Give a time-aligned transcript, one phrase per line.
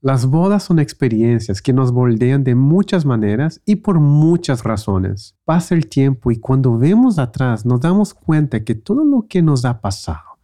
[0.00, 5.36] Las bodas son experiencias que nos moldean de muchas maneras y por muchas razones.
[5.44, 9.64] Pasa el tiempo y cuando vemos atrás nos damos cuenta que todo lo que nos
[9.64, 10.38] ha pasado,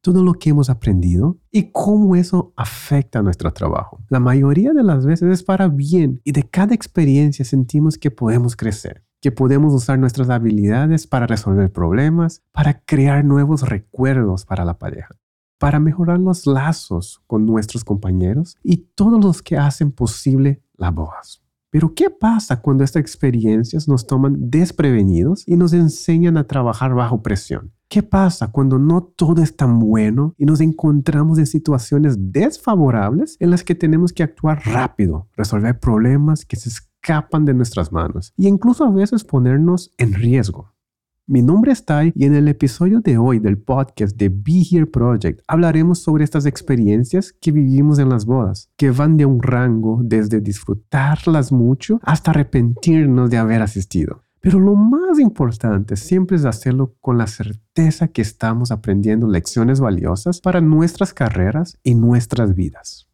[0.00, 3.98] todo lo que hemos aprendido y cómo eso afecta a nuestro trabajo.
[4.10, 8.54] La mayoría de las veces es para bien y de cada experiencia sentimos que podemos
[8.54, 14.78] crecer, que podemos usar nuestras habilidades para resolver problemas, para crear nuevos recuerdos para la
[14.78, 15.19] pareja
[15.60, 21.44] para mejorar los lazos con nuestros compañeros y todos los que hacen posible la voz.
[21.68, 27.22] Pero ¿qué pasa cuando estas experiencias nos toman desprevenidos y nos enseñan a trabajar bajo
[27.22, 27.72] presión?
[27.88, 33.50] ¿Qué pasa cuando no todo es tan bueno y nos encontramos en situaciones desfavorables en
[33.50, 38.48] las que tenemos que actuar rápido, resolver problemas que se escapan de nuestras manos e
[38.48, 40.72] incluso a veces ponernos en riesgo?
[41.32, 44.86] Mi nombre es Tai y en el episodio de hoy del podcast de Be Here
[44.86, 50.00] Project hablaremos sobre estas experiencias que vivimos en las bodas, que van de un rango
[50.02, 54.24] desde disfrutarlas mucho hasta arrepentirnos de haber asistido.
[54.40, 60.40] Pero lo más importante siempre es hacerlo con la certeza que estamos aprendiendo lecciones valiosas
[60.40, 63.09] para nuestras carreras y nuestras vidas.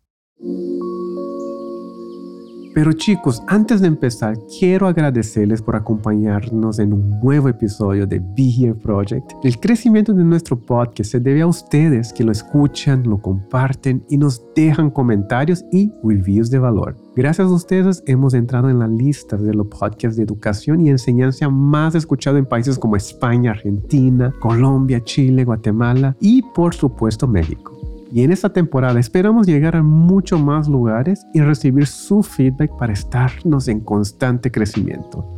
[2.76, 8.50] Pero chicos, antes de empezar, quiero agradecerles por acompañarnos en un nuevo episodio de Be
[8.54, 9.32] Here Project.
[9.42, 14.18] El crecimiento de nuestro podcast se debe a ustedes que lo escuchan, lo comparten y
[14.18, 16.98] nos dejan comentarios y reviews de valor.
[17.16, 21.48] Gracias a ustedes hemos entrado en la lista de los podcasts de educación y enseñanza
[21.48, 27.75] más escuchados en países como España, Argentina, Colombia, Chile, Guatemala y por supuesto México.
[28.12, 32.92] Y en esta temporada esperamos llegar a muchos más lugares y recibir su feedback para
[32.92, 35.36] estarnos en constante crecimiento.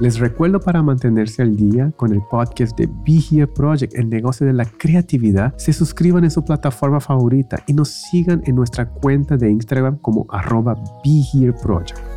[0.00, 4.46] Les recuerdo para mantenerse al día con el podcast de Be Here Project, el negocio
[4.46, 9.36] de la creatividad, se suscriban en su plataforma favorita y nos sigan en nuestra cuenta
[9.36, 12.09] de Instagram como arroba Be Here Project.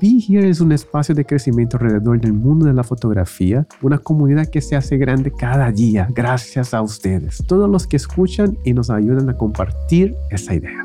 [0.00, 4.48] Be Here es un espacio de crecimiento alrededor del mundo de la fotografía, una comunidad
[4.48, 8.90] que se hace grande cada día gracias a ustedes, todos los que escuchan y nos
[8.90, 10.84] ayudan a compartir esa idea.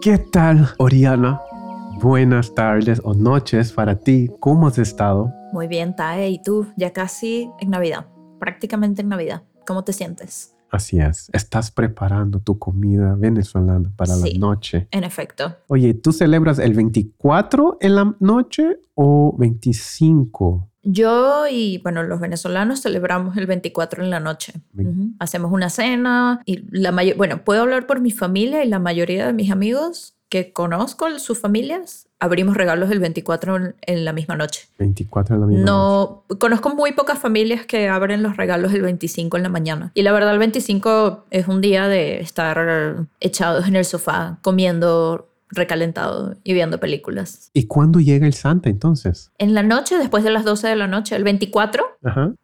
[0.00, 1.40] ¿Qué tal, Oriana?
[2.00, 4.30] Buenas tardes o noches para ti.
[4.40, 5.30] ¿Cómo has estado?
[5.52, 6.30] Muy bien, Tae.
[6.30, 6.66] ¿Y tú?
[6.76, 8.06] Ya casi en Navidad,
[8.38, 9.42] prácticamente en Navidad.
[9.66, 10.55] ¿Cómo te sientes?
[10.76, 14.88] Así es, estás preparando tu comida venezolana para la noche.
[14.90, 15.56] En efecto.
[15.68, 20.68] Oye, ¿tú celebras el 24 en la noche o 25?
[20.82, 24.52] Yo y, bueno, los venezolanos celebramos el 24 en la noche.
[25.18, 29.26] Hacemos una cena y la mayor, bueno, puedo hablar por mi familia y la mayoría
[29.26, 34.68] de mis amigos que conozco, sus familias, abrimos regalos el 24 en la misma noche.
[34.78, 36.38] 24 en la misma no, noche.
[36.38, 39.92] Conozco muy pocas familias que abren los regalos el 25 en la mañana.
[39.94, 45.28] Y la verdad, el 25 es un día de estar echados en el sofá comiendo
[45.48, 47.50] recalentado y viendo películas.
[47.52, 49.30] ¿Y cuándo llega el Santa entonces?
[49.38, 51.84] En la noche, después de las 12 de la noche, el 24,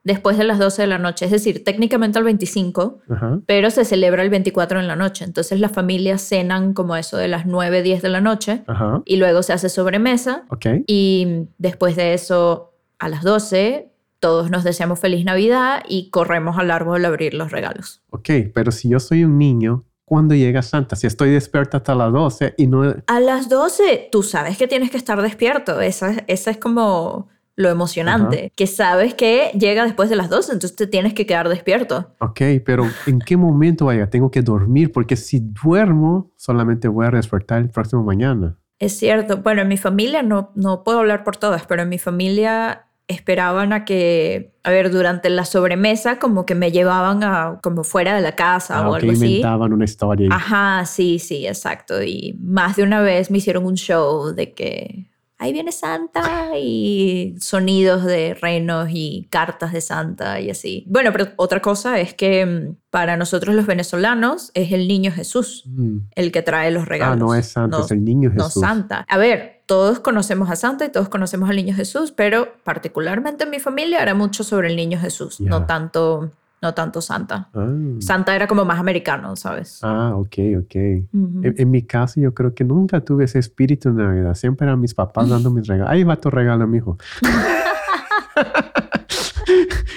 [0.04, 3.00] después de las 12 de la noche, es decir, técnicamente el 25,
[3.46, 5.24] pero se celebra el 24 en la noche.
[5.24, 8.64] Entonces las familias cenan como eso de las 9, 10 de la noche
[9.04, 10.44] y luego se hace sobremesa
[10.86, 13.88] y después de eso a las 12
[14.20, 18.02] todos nos deseamos feliz Navidad y corremos al árbol a abrir los regalos.
[18.10, 20.96] Ok, pero si yo soy un niño cuando llega Santa?
[20.96, 22.94] Si estoy despierta hasta las 12 y no...
[23.06, 25.80] A las 12 tú sabes que tienes que estar despierto.
[25.80, 30.76] Esa, esa es como lo emocionante, que sabes que llega después de las 12, entonces
[30.76, 32.14] te tienes que quedar despierto.
[32.18, 34.08] Ok, pero ¿en qué momento vaya?
[34.08, 38.58] Tengo que dormir porque si duermo solamente voy a despertar el próximo mañana.
[38.78, 39.38] Es cierto.
[39.38, 43.72] Bueno, en mi familia no, no puedo hablar por todas, pero en mi familia esperaban
[43.72, 48.20] a que, a ver, durante la sobremesa como que me llevaban a como fuera de
[48.20, 49.26] la casa ah, o algo así.
[49.26, 50.28] inventaban una historia.
[50.30, 52.02] Ajá, sí, sí, exacto.
[52.02, 55.12] Y más de una vez me hicieron un show de que
[55.42, 60.84] ahí viene Santa y sonidos de renos y cartas de Santa y así.
[60.88, 65.64] Bueno, pero otra cosa es que mm, para nosotros los venezolanos es el niño Jesús
[65.66, 65.98] mm.
[66.14, 67.16] el que trae los regalos.
[67.16, 68.56] Ah, no es Santa, es el niño Jesús.
[68.56, 69.04] No Santa.
[69.08, 73.50] A ver, todos conocemos a Santa y todos conocemos al niño Jesús, pero particularmente en
[73.50, 76.30] mi familia era mucho sobre el niño Jesús, no tanto
[76.62, 77.48] no tanto Santa.
[77.54, 77.68] Ah.
[77.98, 79.80] Santa era como más americano, ¿sabes?
[79.82, 80.74] Ah, ok, ok.
[80.74, 84.34] en, mi caso, yo creo que nunca tuve ese espíritu de Navidad.
[84.34, 85.92] Siempre eran mis papás dando mis regalos.
[85.92, 86.96] Ahí va tu regalo, mijo.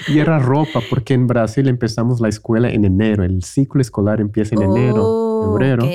[0.07, 3.23] y era ropa, porque en Brasil empezamos la escuela en enero.
[3.23, 5.85] El ciclo escolar empieza en enero, oh, febrero.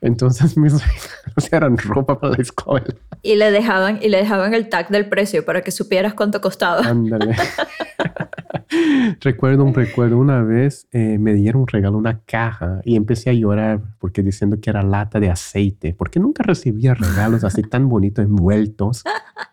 [0.00, 2.94] Entonces mis regalos eran ropa para la escuela.
[3.22, 6.80] Y le dejaban, y le dejaban el tag del precio para que supieras cuánto costaba.
[6.82, 7.34] Ándale.
[9.20, 13.32] recuerdo un recuerdo, una vez eh, me dieron un regalo, una caja, y empecé a
[13.32, 18.24] llorar porque diciendo que era lata de aceite, porque nunca recibía regalos así tan bonitos
[18.24, 19.02] envueltos.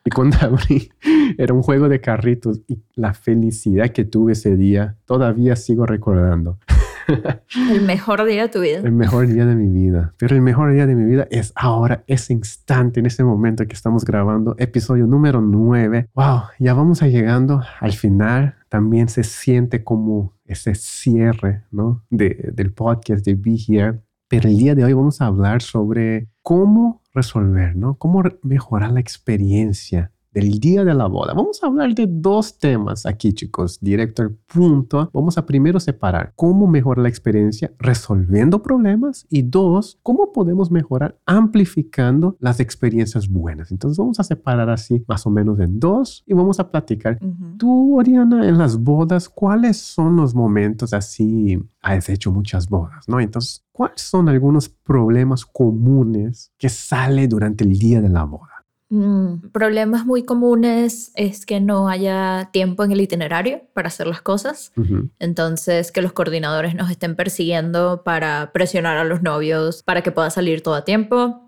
[0.06, 0.90] Y cuando abrí,
[1.38, 6.60] era un juego de carritos y la felicidad que tuve ese día, todavía sigo recordando.
[7.72, 8.80] El mejor día de tu vida.
[8.80, 10.14] El mejor día de mi vida.
[10.18, 13.74] Pero el mejor día de mi vida es ahora, ese instante, en ese momento que
[13.74, 16.10] estamos grabando, episodio número 9.
[16.14, 18.56] Wow, ya vamos a llegando al final.
[18.70, 22.04] También se siente como ese cierre, ¿no?
[22.10, 24.02] De, del podcast de Be Here.
[24.28, 27.96] Pero el día de hoy vamos a hablar sobre cómo resolver, ¿no?
[27.96, 31.34] Cómo mejorar la experiencia el día de la boda.
[31.34, 35.10] Vamos a hablar de dos temas aquí, chicos, directo al punto.
[35.14, 41.18] Vamos a primero separar cómo mejorar la experiencia resolviendo problemas y dos, cómo podemos mejorar
[41.26, 43.72] amplificando las experiencias buenas.
[43.72, 47.20] Entonces vamos a separar así más o menos en dos y vamos a platicar.
[47.58, 51.60] Tú, Oriana, en las bodas, ¿cuáles son los momentos así?
[51.82, 53.20] Has hecho muchas bodas, ¿no?
[53.20, 58.57] Entonces, ¿cuáles son algunos problemas comunes que sale durante el día de la boda?
[58.90, 64.22] Mm, problemas muy comunes es que no haya tiempo en el itinerario para hacer las
[64.22, 64.72] cosas.
[65.20, 70.30] Entonces, que los coordinadores nos estén persiguiendo para presionar a los novios para que pueda
[70.30, 71.47] salir todo a tiempo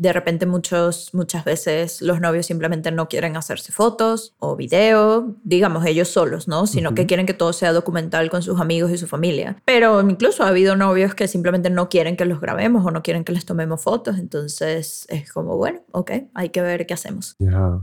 [0.00, 5.84] de repente muchos, muchas veces los novios simplemente no quieren hacerse fotos o video, digamos
[5.84, 6.66] ellos solos, ¿no?
[6.66, 9.56] Sino que quieren que todo sea documental con sus amigos y su familia.
[9.66, 13.24] Pero incluso ha habido novios que simplemente no quieren que los grabemos o no quieren
[13.24, 14.18] que les tomemos fotos.
[14.18, 17.36] Entonces es como, bueno, ok, hay que ver qué hacemos.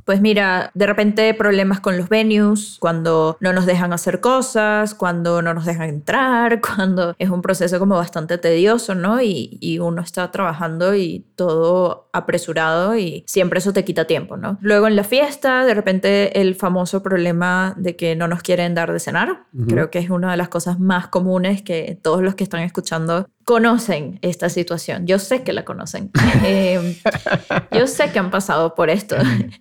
[0.04, 5.44] Pues mira, de repente problemas con los venues, cuando no nos dejan hacer cosas, cuando
[5.44, 9.22] no nos dejan entrar, cuando es un proceso como bastante tedioso, ¿no?
[9.22, 14.58] Y, y uno está trabajando y todo apresurado y siempre eso te quita tiempo, ¿no?
[14.62, 18.92] Luego en la fiesta, de repente el famoso problema de que no nos quieren dar
[18.92, 22.44] de cenar, creo que es una de las cosas más comunes que todos los que
[22.44, 25.08] están escuchando conocen esta situación.
[25.08, 26.12] Yo sé que la conocen.
[26.44, 26.96] Em,
[27.72, 29.16] yo sé que han pasado por esto.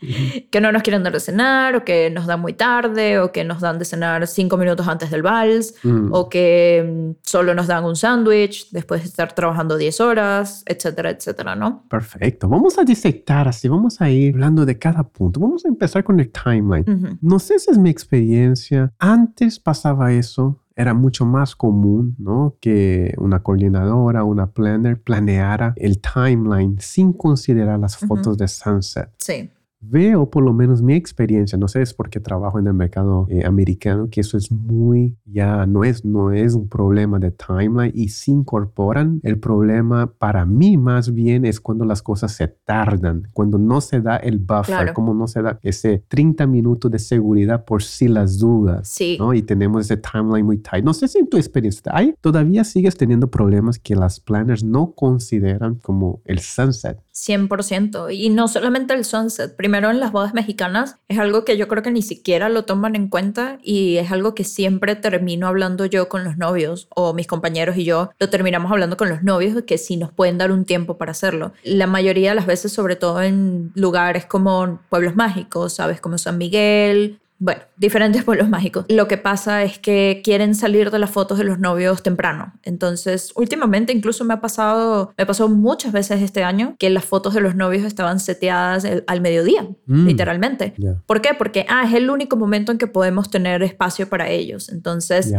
[0.51, 3.45] que no nos quieren dar de cenar, o que nos dan muy tarde, o que
[3.45, 6.13] nos dan de cenar cinco minutos antes del vals, mm.
[6.13, 11.11] o que em, solo nos dan un sándwich después de estar trabajando 10 horas, etcétera,
[11.11, 11.85] etcétera, ¿no?
[11.89, 12.49] Perfecto.
[12.49, 15.39] Vamos a disectar así, vamos a ir hablando de cada punto.
[15.39, 17.19] Vamos a empezar con el timeline.
[17.23, 18.93] No sé si es mi experiencia.
[18.99, 22.57] Antes pasaba eso era mucho más común, ¿no?
[22.61, 29.11] Que una coordinadora, una planner planeara el timeline sin considerar las fotos de sunset.
[29.19, 29.51] Sí
[29.89, 33.45] veo por lo menos mi experiencia, no sé, es porque trabajo en el mercado eh,
[33.45, 38.09] americano, que eso es muy, ya no es, no es un problema de timeline y
[38.09, 39.21] se incorporan.
[39.23, 44.01] El problema para mí más bien es cuando las cosas se tardan, cuando no se
[44.01, 48.39] da el buffer, como no se da ese 30 minutos de seguridad por si las
[48.39, 49.17] dudas, sí.
[49.19, 49.35] ¿no?
[49.35, 50.85] Y tenemos ese timeline muy tight.
[50.85, 54.93] No sé si en tu experiencia, ¿hay, todavía sigues teniendo problemas que las planners no
[54.93, 56.99] consideran como el sunset.
[57.17, 58.15] 100%.
[58.15, 61.83] Y no solamente el sunset, primero en las bodas mexicanas es algo que yo creo
[61.83, 66.09] que ni siquiera lo toman en cuenta y es algo que siempre termino hablando yo
[66.09, 69.79] con los novios o mis compañeros y yo lo terminamos hablando con los novios que
[69.79, 71.53] si nos pueden dar un tiempo para hacerlo.
[71.65, 76.37] La mayoría de las veces, sobre todo en lugares como pueblos mágicos, sabes, como San
[76.37, 78.87] Miguel, bueno, diferentes pueblos mágicos.
[78.89, 82.55] Lo que pasa es que quieren salir de las fotos de los novios temprano.
[82.63, 87.35] Entonces, últimamente incluso me ha pasado, me pasó muchas veces este año que las fotos
[87.35, 90.07] de los novios estaban seteadas al mediodía, mm.
[90.07, 90.75] literalmente.
[91.07, 91.35] ¿Por qué?
[91.35, 94.71] Porque, ah, es el único momento en que podemos tener espacio para ellos.
[94.71, 95.33] Entonces,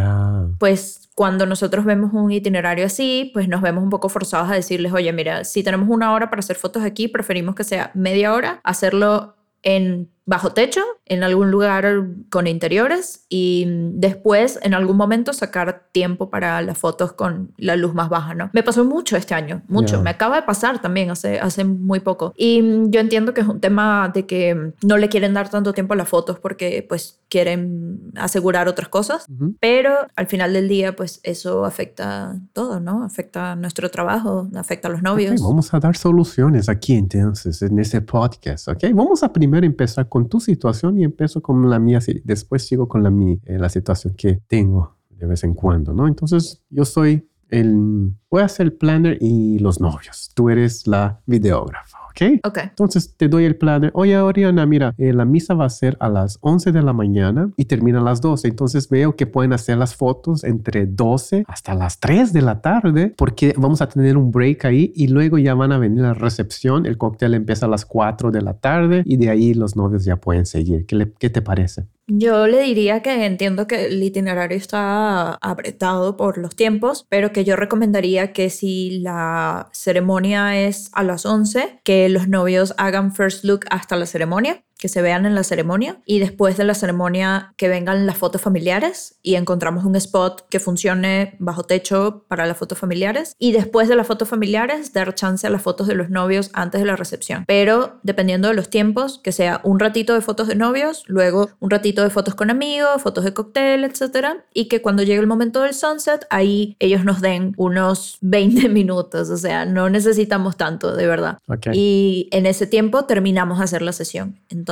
[0.60, 4.94] pues cuando nosotros vemos un itinerario así, pues nos vemos un poco forzados a decirles,
[4.94, 8.62] oye, mira, si tenemos una hora para hacer fotos aquí, preferimos que sea media hora,
[8.63, 15.86] hacerlo en bajo techo, en algún lugar con interiores y después en algún momento sacar
[15.93, 18.50] tiempo para las fotos con la luz más baja, ¿no?
[18.51, 20.03] Me pasó mucho este año, mucho.
[20.03, 22.34] Me acaba de pasar también hace, hace muy poco.
[22.36, 25.93] Y yo entiendo que es un tema de que no le quieren dar tanto tiempo
[25.93, 29.27] a las fotos porque pues quieren asegurar otras cosas,
[29.62, 33.03] pero al final del día pues eso afecta todo, ¿no?
[33.03, 35.41] Afecta nuestro trabajo, afecta a los novios.
[35.41, 38.84] vamos a dar soluciones aquí entonces en ese podcast, ¿ok?
[38.93, 42.88] Vamos a primero empezar con con tu situación y empiezo con la mía, después sigo
[42.88, 46.08] con la mía, eh, la situación que tengo de vez en cuando, ¿no?
[46.08, 51.22] Entonces yo soy el, voy a ser el planner y los novios, tú eres la
[51.28, 52.00] videógrafa.
[52.44, 52.58] ¿Ok?
[52.58, 56.10] Entonces te doy el plan oye, Oriana, mira, eh, la misa va a ser a
[56.10, 58.48] las 11 de la mañana y termina a las 12.
[58.48, 63.14] Entonces veo que pueden hacer las fotos entre 12 hasta las 3 de la tarde
[63.16, 66.14] porque vamos a tener un break ahí y luego ya van a venir a la
[66.14, 66.86] recepción.
[66.86, 70.18] El cóctel empieza a las 4 de la tarde y de ahí los novios ya
[70.18, 70.86] pueden seguir.
[70.86, 71.88] ¿Qué, qué te parece?
[72.10, 77.44] Yo le diría que entiendo que el itinerario está apretado por los tiempos, pero que
[77.44, 83.44] yo recomendaría que si la ceremonia es a las 11, que los novios hagan first
[83.44, 87.53] look hasta la ceremonia que se vean en la ceremonia y después de la ceremonia
[87.57, 92.57] que vengan las fotos familiares y encontramos un spot que funcione bajo techo para las
[92.57, 96.10] fotos familiares y después de las fotos familiares dar chance a las fotos de los
[96.10, 97.43] novios antes de la recepción.
[97.48, 101.69] Pero dependiendo de los tiempos, que sea un ratito de fotos de novios, luego un
[101.69, 105.62] ratito de fotos con amigos, fotos de cóctel, etcétera, y que cuando llegue el momento
[105.62, 111.07] del sunset, ahí ellos nos den unos 20 minutos, o sea, no necesitamos tanto, de
[111.07, 111.39] verdad.
[111.74, 114.39] Y en ese tiempo terminamos de hacer la sesión.
[114.50, 114.67] Entonces,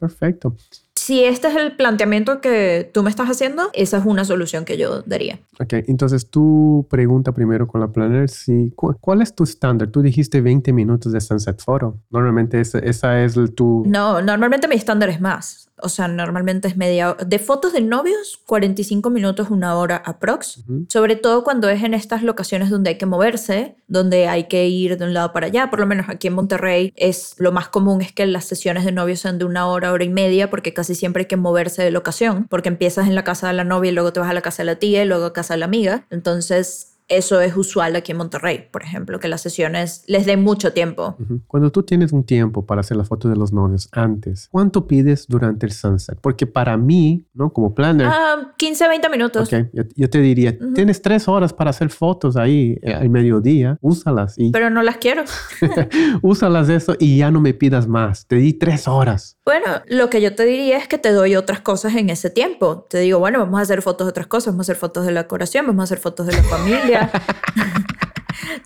[0.00, 0.56] perfecto.
[0.96, 4.78] Si este es el planteamiento que tú me estás haciendo, esa es una solución que
[4.78, 5.38] yo daría.
[5.60, 9.88] Ok, entonces tú pregunta primero con la planner si, ¿cuál es tu estándar?
[9.88, 12.00] Tú dijiste 20 minutos de sunset photo.
[12.10, 13.82] Normalmente esa, esa es tu...
[13.86, 15.68] No, normalmente mi estándar es más.
[15.80, 17.24] O sea, normalmente es media hora.
[17.24, 20.64] De fotos de novios, 45 minutos, una hora aprox.
[20.88, 24.96] Sobre todo cuando es en estas locaciones donde hay que moverse, donde hay que ir
[24.96, 25.70] de un lado para allá.
[25.70, 28.92] Por lo menos aquí en Monterrey es lo más común es que las sesiones de
[28.92, 31.90] novios sean de una hora, hora y media, porque casi siempre hay que moverse de
[31.90, 34.42] locación, porque empiezas en la casa de la novia y luego te vas a la
[34.42, 36.06] casa de la tía y luego a casa de la amiga.
[36.10, 40.72] Entonces eso es usual aquí en Monterrey, por ejemplo, que las sesiones les den mucho
[40.72, 41.16] tiempo.
[41.46, 45.26] Cuando tú tienes un tiempo para hacer la foto de los novios antes, ¿cuánto pides
[45.28, 46.18] durante el sunset?
[46.20, 47.52] Porque para mí, ¿no?
[47.52, 48.06] Como planner...
[48.10, 49.52] Ah, 15, 20 minutos.
[49.52, 54.38] Ok, yo, te diría, tienes tres horas para hacer fotos ahí eh, al mediodía, úsalas.
[54.38, 54.50] Y...
[54.50, 55.24] Pero no las quiero.
[56.22, 58.26] úsalas eso y ya no me pidas más.
[58.26, 59.36] Te di tres horas.
[59.44, 62.86] Bueno, lo que yo te diría es que te doy otras cosas en ese tiempo.
[62.88, 65.12] Te digo, bueno, vamos a hacer fotos de otras cosas, vamos a hacer fotos de
[65.12, 67.84] la decoración, vamos a hacer fotos de la familia yeah.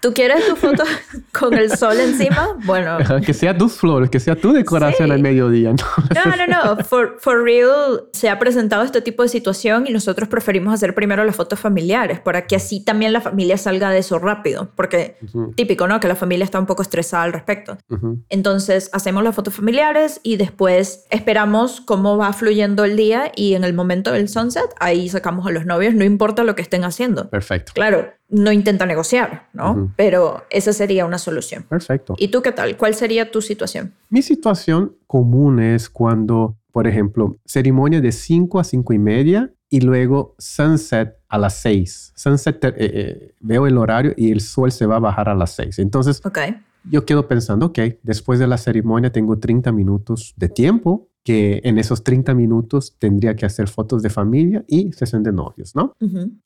[0.01, 0.85] ¿Tú quieres tu foto
[1.39, 2.57] con el sol encima?
[2.65, 2.99] Bueno.
[3.25, 5.73] Que sea tus flores, que sea tu decoración al mediodía.
[5.73, 6.25] ¿no?
[6.25, 6.85] no, no, no.
[6.85, 11.25] For, for, real se ha presentado este tipo de situación y nosotros preferimos hacer primero
[11.25, 14.71] las fotos familiares para que así también la familia salga de eso rápido.
[14.77, 15.17] Porque
[15.57, 16.01] típico, ¿no?
[16.01, 17.79] Que la familia está un poco estresada al respecto.
[18.29, 23.65] Entonces hacemos las fotos familiares y después esperamos cómo va fluyendo el día y en
[23.65, 27.29] el momento del sunset ahí sacamos a los novios, no importa lo que estén haciendo.
[27.31, 27.73] Perfecto.
[27.75, 29.93] Claro, no intenta negociar, ¿no?
[29.97, 31.65] Pero esa sería una solución.
[31.65, 32.15] Perfecto.
[32.19, 32.77] ¿Y tú qué tal?
[32.77, 33.95] ¿Cuál sería tu situación?
[34.11, 39.81] Mi situación común es cuando, por ejemplo, ceremonia de 5 a 5 y media y
[39.81, 42.13] luego sunset a las 6.
[42.17, 45.55] Sunset, eh, eh, veo el horario y el sol se va a bajar a las
[45.55, 45.79] 6.
[45.79, 46.57] Entonces, okay.
[46.85, 51.79] Yo quedo pensando, ok, después de la ceremonia tengo 30 minutos de tiempo que en
[51.79, 55.93] esos 30 minutos tendría que hacer fotos de familia y sesión de novios, ¿no?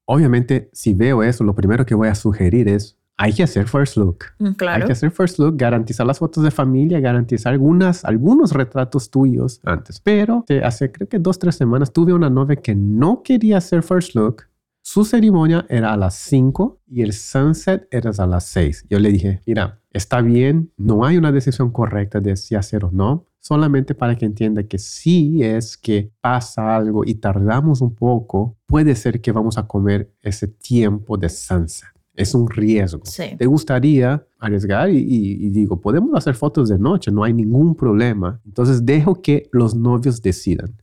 [0.07, 3.97] Obviamente, si veo eso, lo primero que voy a sugerir es, hay que hacer first
[3.97, 4.25] look.
[4.41, 4.83] Mm, claro.
[4.83, 9.61] Hay que hacer first look, garantizar las fotos de familia, garantizar algunas, algunos retratos tuyos
[9.65, 10.01] antes.
[10.01, 14.17] Pero hace creo que dos, tres semanas tuve una novia que no quería hacer first
[14.17, 14.43] look.
[14.85, 18.87] Su ceremonia era a las 5 y el sunset era a las 6.
[18.91, 22.91] Yo le dije, mira, está bien, no hay una decisión correcta de si hacer o
[22.91, 28.57] no, solamente para que entienda que si es que pasa algo y tardamos un poco,
[28.67, 31.89] puede ser que vamos a comer ese tiempo de sunset.
[32.15, 33.03] Es un riesgo.
[33.39, 34.91] ¿Te gustaría arriesgar?
[34.91, 38.41] Y, digo, podemos hacer fotos de noche, no hay ningún problema.
[38.45, 40.77] Entonces dejo que los novios decidan.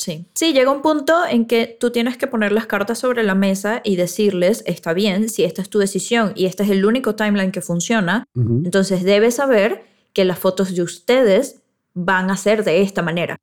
[0.00, 0.24] Sí.
[0.34, 3.82] sí, llega un punto en que tú tienes que poner las cartas sobre la mesa
[3.84, 7.52] y decirles, está bien, si esta es tu decisión y este es el único timeline
[7.52, 11.60] que funciona, entonces debes saber que las fotos de ustedes
[11.92, 13.36] van a ser de esta manera.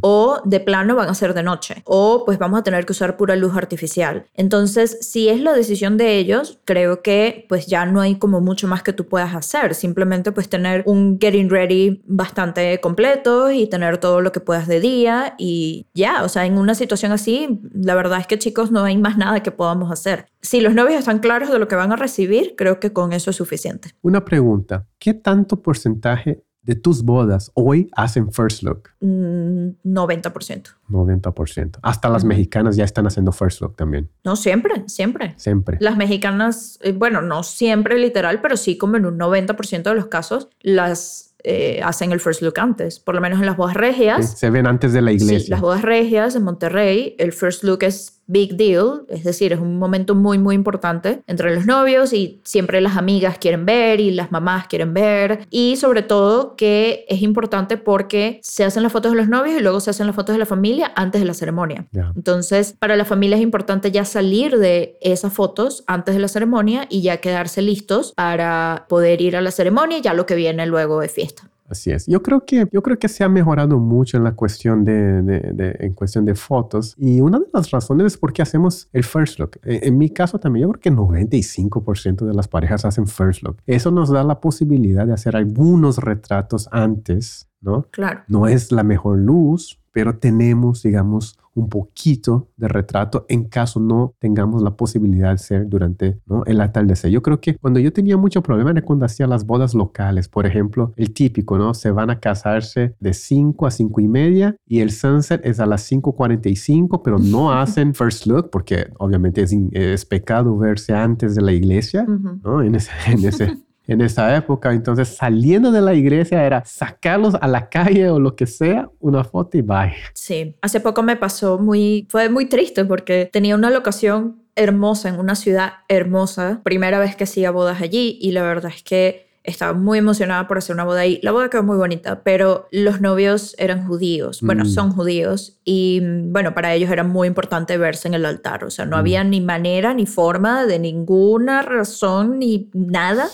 [0.00, 1.82] O de plano van a ser de noche.
[1.84, 4.26] O pues vamos a tener que usar pura luz artificial.
[4.34, 8.66] Entonces, si es la decisión de ellos, creo que pues ya no hay como mucho
[8.68, 9.74] más que tú puedas hacer.
[9.74, 14.80] Simplemente pues tener un getting ready bastante completo y tener todo lo que puedas de
[14.80, 18.84] día y ya, o sea, en una situación así, la verdad es que chicos no
[18.84, 20.26] hay más nada que podamos hacer.
[20.40, 23.30] Si los novios están claros de lo que van a recibir, creo que con eso
[23.30, 23.90] es suficiente.
[24.02, 28.90] Una pregunta, ¿qué tanto porcentaje de tus bodas hoy hacen first look?
[29.00, 30.68] 90%.
[30.86, 31.78] Mm, 90%.
[31.82, 34.10] Hasta las mexicanas ya están haciendo first look también.
[34.22, 35.32] No, siempre, siempre.
[35.38, 35.78] Siempre.
[35.80, 40.06] Las mexicanas, eh, bueno, no siempre literal, pero sí como en un 90% de los
[40.08, 44.38] casos, las eh, hacen el first look antes, por lo menos en las bodas regias.
[44.38, 45.40] se ven antes de la iglesia.
[45.40, 49.58] Sí, las bodas regias en Monterrey, el first look es big deal, es decir, es
[49.58, 54.10] un momento muy, muy importante entre los novios y siempre las amigas quieren ver y
[54.10, 59.12] las mamás quieren ver y sobre todo que es importante porque se hacen las fotos
[59.12, 61.34] de los novios y luego se hacen las fotos de la familia antes de la
[61.34, 61.86] ceremonia.
[62.14, 66.86] Entonces, para la familia es importante ya salir de esas fotos antes de la ceremonia
[66.90, 70.66] y ya quedarse listos para poder ir a la ceremonia y ya lo que viene
[70.66, 71.48] luego de fiesta.
[71.68, 72.06] Así es.
[72.06, 75.76] Yo creo que, yo creo que se ha mejorado mucho en la cuestión de, de,
[75.80, 76.94] en cuestión de fotos.
[76.96, 79.58] Y una de las razones es porque hacemos el first look.
[79.62, 83.58] En, en mi caso también, yo creo que 95% de las parejas hacen first look.
[83.66, 87.86] Eso nos da la posibilidad de hacer algunos retratos antes ¿no?
[87.90, 88.22] Claro.
[88.28, 94.14] No es la mejor luz, pero tenemos, digamos, un poquito de retrato en caso no
[94.20, 96.44] tengamos la posibilidad de hacer durante ¿no?
[96.44, 97.10] el atardecer.
[97.10, 100.46] Yo creo que cuando yo tenía mucho problema era cuando hacía las bodas locales, por
[100.46, 101.74] ejemplo, el típico, ¿no?
[101.74, 105.66] Se van a casarse de 5 a 5 y media y el sunset es a
[105.66, 111.50] las 5.45, pero no hacen first look porque obviamente es, pecado verse antes de la
[111.50, 112.06] iglesia,
[112.44, 112.62] ¿no?
[112.62, 114.72] En ese, en ese en esa época.
[114.72, 119.24] Entonces, saliendo de la iglesia era sacarlos a la calle o lo que sea, una
[119.24, 119.94] foto y bye.
[120.14, 125.18] Sí, hace poco me pasó muy, fue muy triste porque tenía una locación hermosa en
[125.18, 129.72] una ciudad hermosa, primera vez que hacía bodas allí y la verdad es que estaba
[129.72, 131.20] muy emocionada por hacer una boda ahí.
[131.22, 134.68] La boda quedó muy bonita, pero los novios eran judíos, bueno, mm.
[134.68, 138.84] son judíos, y bueno, para ellos era muy importante verse en el altar, o sea,
[138.84, 139.00] no mm.
[139.00, 143.28] había ni manera ni forma de ninguna razón ni nada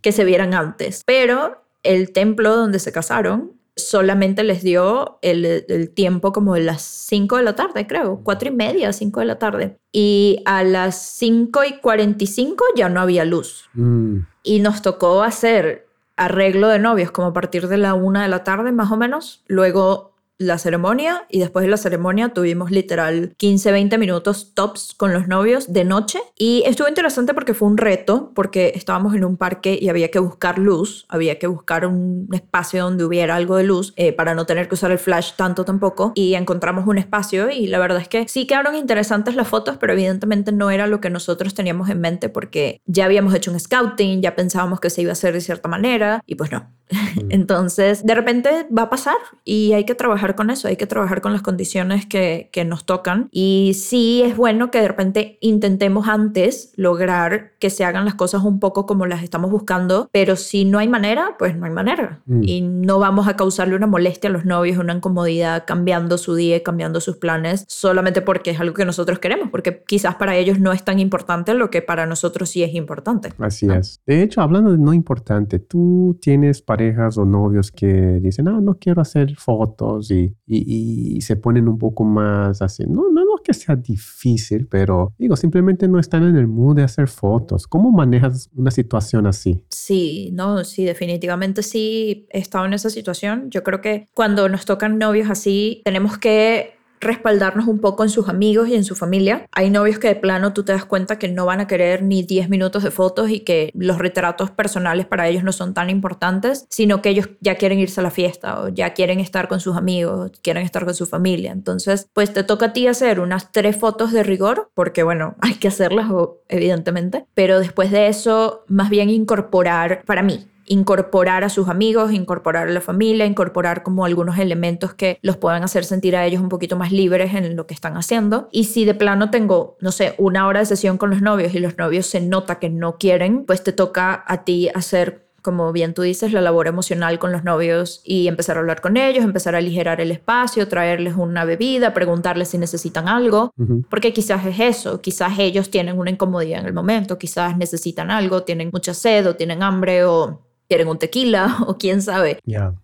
[0.00, 1.02] que se vieran antes.
[1.06, 7.38] Pero el templo donde se casaron solamente les dio el, tiempo como de las 5
[7.38, 9.76] de la tarde, creo, 4 y media, 5 de la tarde.
[9.92, 13.68] Y a las 5 y 45 ya no había luz.
[13.74, 14.18] Mm.
[14.42, 18.44] Y nos tocó hacer arreglo de novios como a partir de la 1 de la
[18.44, 19.42] tarde más o menos.
[19.46, 20.11] Luego
[20.42, 25.28] la ceremonia y después de la ceremonia tuvimos literal 15, 20 minutos tops con los
[25.28, 29.78] novios de noche y estuvo interesante porque fue un reto porque estábamos en un parque
[29.80, 33.92] y había que buscar luz, había que buscar un espacio donde hubiera algo de luz
[33.96, 37.66] eh, para no tener que usar el flash tanto tampoco y encontramos un espacio y
[37.66, 41.10] la verdad es que sí quedaron interesantes las fotos pero evidentemente no era lo que
[41.10, 45.10] nosotros teníamos en mente porque ya habíamos hecho un scouting, ya pensábamos que se iba
[45.10, 46.70] a hacer de cierta manera y pues no.
[46.90, 47.26] Mm.
[47.30, 51.20] Entonces de repente va a pasar y hay que trabajar con eso, hay que trabajar
[51.20, 53.28] con las condiciones que, que nos tocan.
[53.30, 58.42] Y sí es bueno que de repente intentemos antes lograr que se hagan las cosas
[58.42, 62.20] un poco como las estamos buscando, pero si no hay manera, pues no hay manera.
[62.26, 62.42] Mm.
[62.42, 66.62] Y no vamos a causarle una molestia a los novios, una incomodidad cambiando su día,
[66.62, 70.72] cambiando sus planes, solamente porque es algo que nosotros queremos, porque quizás para ellos no
[70.72, 73.32] es tan importante lo que para nosotros sí es importante.
[73.38, 74.00] Así es.
[74.06, 78.74] De hecho, hablando de no importante, tú tienes parejas o novios que dicen, ah, no
[78.74, 82.84] quiero hacer fotos y y, se ponen un poco más así.
[82.86, 86.82] No, no, no que sea difícil, pero digo, simplemente no están en el mood de
[86.82, 87.66] hacer fotos.
[87.66, 89.64] ¿Cómo manejas una situación así?
[89.68, 93.50] Sí, no, sí, definitivamente sí he estado en esa situación.
[93.50, 96.71] Yo creo que cuando nos tocan novios así, tenemos que
[97.02, 99.46] respaldarnos un poco en sus amigos y en su familia.
[99.52, 102.22] Hay novios que de plano tú te das cuenta que no van a querer ni
[102.22, 106.66] 10 minutos de fotos y que los retratos personales para ellos no son tan importantes,
[106.70, 109.76] sino que ellos ya quieren irse a la fiesta o ya quieren estar con sus
[109.76, 111.52] amigos, quieren estar con su familia.
[111.52, 115.54] Entonces, pues te toca a ti hacer unas tres fotos de rigor, porque bueno, hay
[115.54, 116.06] que hacerlas
[116.48, 122.66] evidentemente, pero después de eso, más bien incorporar, para mí, incorporar a sus amigos, incorporar
[122.66, 126.48] a la familia, incorporar como algunos elementos que los puedan hacer sentir a ellos un
[126.48, 128.48] poquito más libres en lo que están haciendo.
[128.50, 131.58] Y si de plano tengo, no sé, una hora de sesión con los novios y
[131.58, 135.92] los novios se nota que no quieren, pues te toca a ti hacer como bien
[135.92, 139.56] tú dices, la labor emocional con los novios y empezar a hablar con ellos, empezar
[139.56, 143.52] a aligerar el espacio, traerles una bebida, preguntarles si necesitan algo,
[143.90, 148.44] porque quizás es eso, quizás ellos tienen una incomodidad en el momento, quizás necesitan algo,
[148.44, 152.38] tienen mucha sed o tienen hambre o quieren un tequila o quién sabe.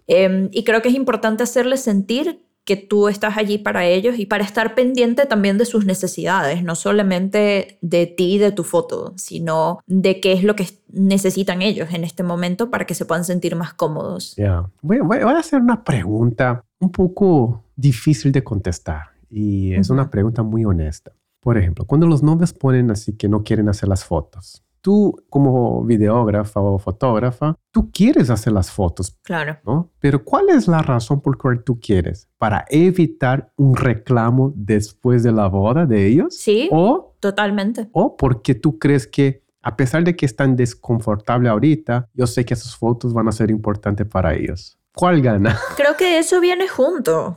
[0.06, 4.26] Em, y creo que es importante hacerles sentir que tú estás allí para ellos y
[4.26, 9.14] para estar pendiente también de sus necesidades, no solamente de ti y de tu foto,
[9.16, 13.24] sino de qué es lo que necesitan ellos en este momento para que se puedan
[13.24, 14.36] sentir más cómodos.
[14.82, 20.42] Voy, voy, a hacer una pregunta un poco difícil de contestar y es una pregunta
[20.42, 21.12] muy honesta.
[21.40, 25.84] Por ejemplo, cuando los novios ponen así que no quieren hacer las fotos, tú como
[25.84, 29.16] videógrafa o fotógrafa, tú quieres hacer las fotos.
[29.22, 29.58] Claro.
[29.64, 29.90] ¿no?
[30.00, 32.28] Pero ¿cuál es la razón por la cual tú quieres?
[32.38, 36.36] ¿Para evitar un reclamo después de la boda de ellos?
[36.36, 36.68] Sí.
[36.72, 37.88] O totalmente.
[37.92, 42.54] O porque tú crees que a pesar de que están desconfortable ahorita, yo sé que
[42.54, 44.77] esas fotos van a ser importantes para ellos.
[44.98, 45.56] ¿Cuál gana?
[45.76, 47.36] Creo que eso viene junto.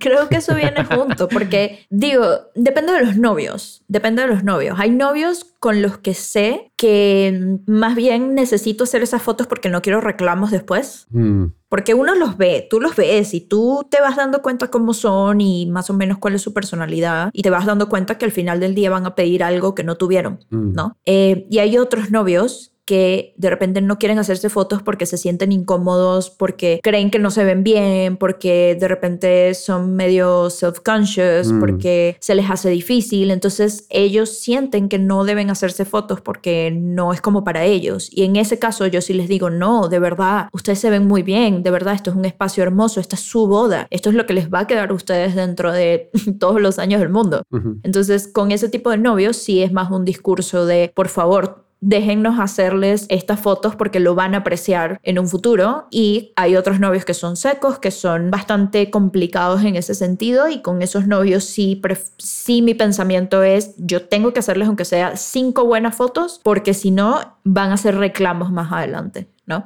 [0.00, 4.78] Creo que eso viene junto, porque digo, depende de los novios, depende de los novios.
[4.80, 9.82] Hay novios con los que sé que más bien necesito hacer esas fotos porque no
[9.82, 11.06] quiero reclamos después.
[11.10, 11.48] Mm.
[11.68, 15.42] Porque uno los ve, tú los ves y tú te vas dando cuenta cómo son
[15.42, 18.32] y más o menos cuál es su personalidad y te vas dando cuenta que al
[18.32, 20.72] final del día van a pedir algo que no tuvieron, mm.
[20.72, 20.96] ¿no?
[21.04, 25.52] Eh, y hay otros novios que de repente no quieren hacerse fotos porque se sienten
[25.52, 31.60] incómodos, porque creen que no se ven bien, porque de repente son medio self-conscious, mm.
[31.60, 33.30] porque se les hace difícil.
[33.30, 38.08] Entonces ellos sienten que no deben hacerse fotos porque no es como para ellos.
[38.10, 41.22] Y en ese caso yo sí les digo, no, de verdad, ustedes se ven muy
[41.22, 44.26] bien, de verdad, esto es un espacio hermoso, esta es su boda, esto es lo
[44.26, 47.42] que les va a quedar a ustedes dentro de todos los años del mundo.
[47.82, 52.40] Entonces con ese tipo de novios sí es más un discurso de, por favor, déjennos
[52.40, 55.86] hacerles estas fotos porque lo van a apreciar en un futuro.
[55.90, 60.48] Y hay otros novios que son secos, que son bastante complicados en ese sentido.
[60.48, 61.80] Y con esos novios sí,
[62.18, 66.90] sí mi pensamiento es, yo tengo que hacerles aunque sea cinco buenas fotos, porque si
[66.90, 69.28] no, van a hacer reclamos más adelante.
[69.46, 69.64] ¿no?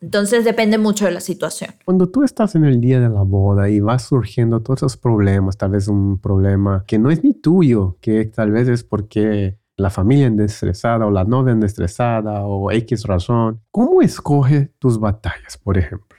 [0.00, 1.70] Entonces depende mucho de la situación.
[1.84, 5.56] Cuando tú estás en el día de la boda y vas surgiendo todos esos problemas,
[5.56, 9.90] tal vez un problema que no es ni tuyo, que tal vez es porque la
[9.90, 13.60] familia anda estresada o la novia anda estresada o X razón.
[13.70, 16.18] ¿Cómo escoge tus batallas, por ejemplo?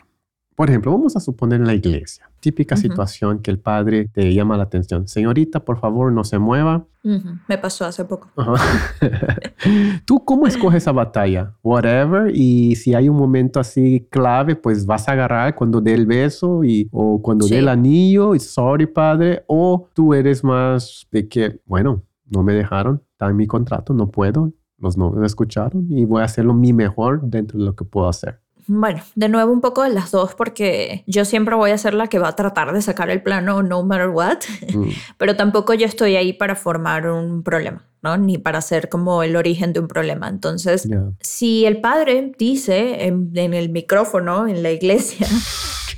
[0.55, 4.55] Por ejemplo, vamos a suponer en la iglesia, típica situación que el padre te llama
[4.55, 5.05] la atención.
[5.05, 6.85] Señorita, por favor, no se mueva.
[7.03, 8.31] Me pasó hace poco.
[10.05, 11.53] ¿Tú cómo escoges esa batalla?
[11.61, 12.31] Whatever.
[12.33, 16.63] Y si hay un momento así clave, pues vas a agarrar cuando dé el beso
[16.63, 18.33] y, o cuando dé el anillo.
[18.33, 19.43] Y sorry, padre.
[19.47, 24.11] O tú eres más de que, bueno, no me dejaron, está en mi contrato, no
[24.11, 28.09] puedo, los novios escucharon y voy a hacerlo mi mejor dentro de lo que puedo
[28.09, 28.41] hacer.
[28.67, 32.07] Bueno, de nuevo un poco de las dos porque yo siempre voy a ser la
[32.07, 34.39] que va a tratar de sacar el plano no matter what,
[34.73, 34.89] mm.
[35.17, 37.85] pero tampoco yo estoy ahí para formar un problema.
[38.01, 38.17] ¿no?
[38.17, 40.27] Ni para ser como el origen de un problema.
[40.27, 40.87] Entonces,
[41.21, 45.25] si el padre dice en, en, el micrófono, en la iglesia,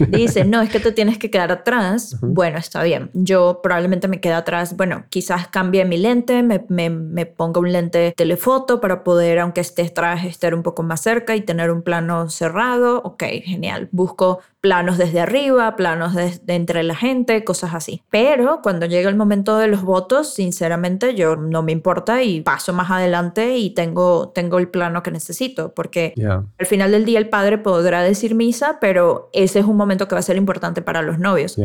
[0.10, 3.10] dice, no, es que te tienes que quedar atrás, bueno, está bien.
[3.14, 7.72] Yo probablemente me quede atrás, bueno, quizás cambie mi lente, me, me, me ponga un
[7.72, 11.82] lente telefoto para poder, aunque esté atrás, estar un poco más cerca y tener un
[11.82, 13.02] plano cerrado.
[13.04, 13.90] Ok, genial.
[13.92, 18.04] Busco planos desde arriba, planos de, entre la gente, cosas así.
[18.10, 22.74] Pero cuando llega el momento de los votos, sinceramente yo no me importa y paso
[22.74, 26.14] más adelante y tengo, tengo el plano que necesito, porque
[26.60, 30.16] al final del día el padre podrá decir misa, pero ese es un momento que
[30.16, 31.56] va a ser importante para los novios.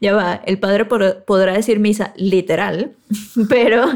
[0.00, 2.92] ya va, el padre podrá decir misa literal,
[3.48, 3.86] pero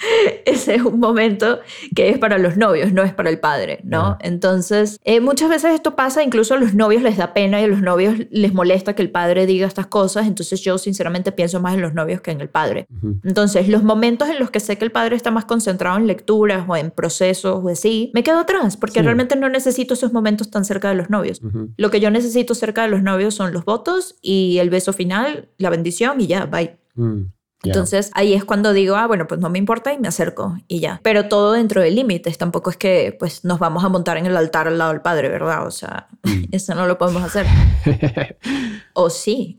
[0.44, 1.60] ese es un momento
[1.94, 4.16] que es para los novios, no es para el padre, ¿no?
[4.20, 7.68] Entonces, eh, muchas veces esto pasa, incluso a los novios les da pena y a
[7.68, 11.74] los novios les molesta que el padre diga estas cosas, entonces yo sinceramente pienso más
[11.74, 12.86] en los novios que en el padre.
[13.24, 16.64] Entonces, los momentos en los que sé que el padre está más concentrado en lecturas
[16.68, 20.64] o en procesos o así, me quedo atrás, porque realmente no necesito esos momentos tan
[20.64, 21.40] cerca de los novios.
[21.76, 25.48] Lo que yo necesito cerca de los novios son los votos y el beso final,
[25.58, 26.78] la bendición y ya, bye.
[26.94, 27.22] Mm.
[27.62, 30.80] Entonces ahí es cuando digo, ah, bueno, pues no me importa y me acerco y
[30.80, 31.00] ya.
[31.02, 34.36] Pero todo dentro de límites, tampoco es que pues nos vamos a montar en el
[34.36, 35.66] altar al lado del Padre, ¿verdad?
[35.66, 36.44] O sea, mm.
[36.52, 37.46] eso no lo podemos hacer.
[38.94, 39.58] o sí.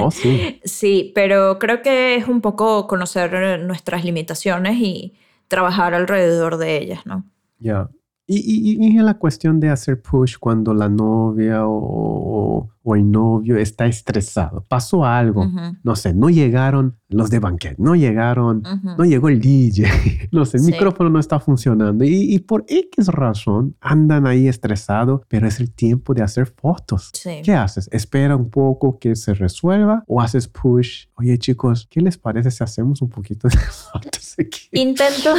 [0.00, 0.60] O sí.
[0.64, 5.14] sí, pero creo que es un poco conocer nuestras limitaciones y
[5.48, 7.24] trabajar alrededor de ellas, ¿no?
[7.58, 7.90] Ya.
[8.26, 13.10] Y, y, y, en la cuestión de hacer push cuando la novia o, o el
[13.10, 15.48] novio está estresado, pasó algo,
[15.82, 20.56] no sé, no llegaron los de banquet, no llegaron, no llegó el DJ, no sé,
[20.58, 25.72] el micrófono no está funcionando y, por X razón andan ahí estresados, pero es el
[25.72, 27.12] tiempo de hacer fotos.
[27.44, 27.88] ¿Qué haces?
[27.92, 31.06] ¿Espera un poco que se resuelva o haces push?
[31.14, 33.56] Oye chicos, ¿qué les parece si hacemos un poquito de
[33.92, 34.68] fotos aquí?
[34.72, 35.34] Intento,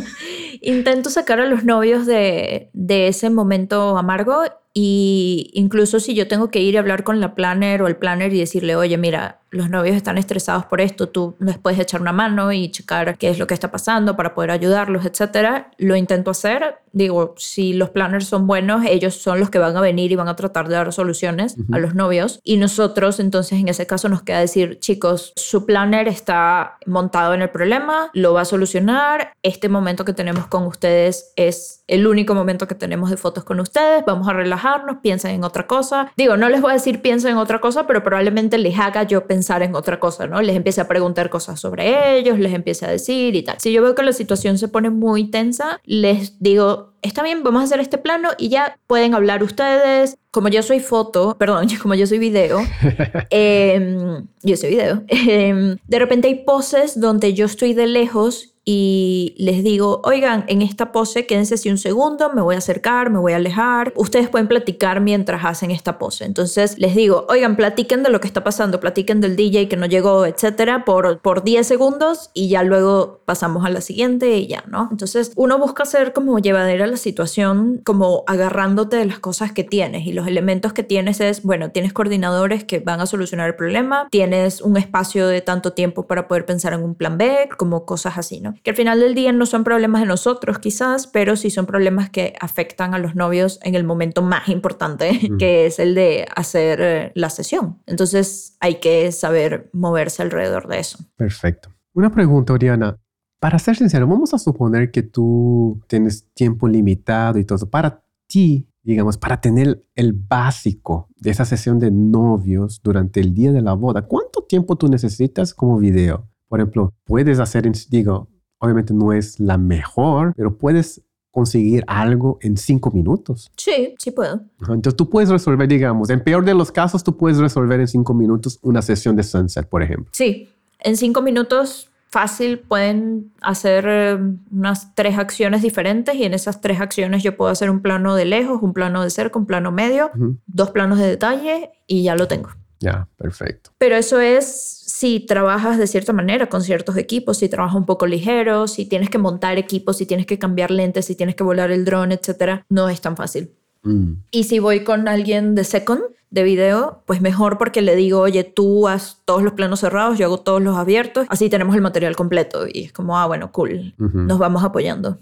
[0.60, 4.42] intento sacar a los novios de, de ese momento amargo
[4.74, 8.32] y incluso si yo tengo que ir a hablar con la planner o el planner
[8.32, 12.12] y decirle, oye, mira, los novios están estresados por esto, tú les puedes echar una
[12.12, 15.70] mano y checar qué es lo que está pasando para poder ayudarlos, etcétera.
[15.76, 16.78] Lo intento hacer.
[16.92, 20.28] Digo, si los planners son buenos, ellos son los que van a venir y van
[20.28, 22.40] a tratar de dar soluciones a los novios.
[22.42, 27.42] Y nosotros, entonces, en ese caso, nos queda decir, chicos, su planner está montado en
[27.42, 29.34] el problema, lo va a solucionar.
[29.42, 33.60] Este momento que tenemos con ustedes es el único momento que tenemos de fotos con
[33.60, 34.02] ustedes.
[34.06, 36.10] Vamos a relajarnos, piensen en otra cosa.
[36.16, 39.26] Digo, no les voy a decir piensen en otra cosa, pero probablemente les haga yo
[39.26, 40.40] pensar en otra cosa, ¿no?
[40.40, 43.56] Les empiece a preguntar cosas sobre ellos, les empiece a decir y tal.
[43.58, 47.60] Si yo veo que la situación se pone muy tensa, les digo, está bien, vamos
[47.60, 50.16] a hacer este plano y ya pueden hablar ustedes.
[50.30, 52.60] Como yo soy foto, perdón, como yo soy video,
[53.30, 59.34] eh, yo soy video, em, de repente hay poses donde yo estoy de lejos y
[59.38, 63.18] les digo, oigan, en esta pose quédense así un segundo, me voy a acercar, me
[63.18, 63.92] voy a alejar.
[63.96, 66.24] Ustedes pueden platicar mientras hacen esta pose.
[66.24, 69.86] Entonces les digo, oigan, platiquen de lo que está pasando, platiquen del DJ que no
[69.86, 74.62] llegó, etcétera, por, por 10 segundos y ya luego pasamos a la siguiente y ya,
[74.68, 74.88] ¿no?
[74.92, 80.06] Entonces uno busca ser como llevadera la situación, como agarrándote de las cosas que tienes
[80.06, 84.06] y los elementos que tienes es, bueno, tienes coordinadores que van a solucionar el problema,
[84.10, 88.18] tienes un espacio de tanto tiempo para poder pensar en un plan B, como cosas
[88.18, 88.51] así, ¿no?
[88.62, 92.10] Que al final del día no son problemas de nosotros quizás, pero sí son problemas
[92.10, 96.80] que afectan a los novios en el momento más importante, que es el de hacer
[96.80, 97.80] eh, la sesión.
[97.86, 100.98] Entonces hay que saber moverse alrededor de eso.
[101.16, 101.70] Perfecto.
[101.94, 102.98] Una pregunta, Oriana.
[103.40, 107.68] Para ser sincero, vamos a suponer que tú tienes tiempo limitado y todo.
[107.68, 113.52] Para ti, digamos, para tener el básico de esa sesión de novios durante el día
[113.52, 116.28] de la boda, ¿cuánto tiempo tú necesitas como video?
[116.48, 118.28] Por ejemplo, puedes hacer, digo,
[118.62, 123.50] obviamente no es la mejor, pero puedes conseguir algo en cinco minutos.
[123.56, 124.42] Sí, sí puedo.
[124.60, 128.14] Entonces tú puedes resolver, digamos, en peor de los casos, tú puedes resolver en cinco
[128.14, 130.10] minutos una sesión de sunset, por ejemplo.
[130.12, 130.48] Sí,
[130.80, 134.18] en cinco minutos fácil pueden hacer eh,
[134.52, 138.26] unas tres acciones diferentes y en esas tres acciones yo puedo hacer un plano de
[138.26, 140.10] lejos, un plano de cerca, un plano medio,
[140.46, 142.50] dos planos de detalle y ya lo tengo.
[142.78, 143.70] Ya, perfecto.
[143.78, 148.06] Pero eso es si trabajas de cierta manera con ciertos equipos, si trabajas un poco
[148.06, 151.72] ligero, si tienes que montar equipos, si tienes que cambiar lentes, si tienes que volar
[151.72, 153.50] el dron, etcétera, no es tan fácil.
[153.82, 154.12] Mm.
[154.30, 158.44] Y si voy con alguien de second, de video, pues mejor porque le digo, oye,
[158.44, 162.14] tú haz todos los planos cerrados, yo hago todos los abiertos, así tenemos el material
[162.14, 162.68] completo.
[162.72, 165.18] Y es como, ah, bueno, cool, nos vamos apoyando.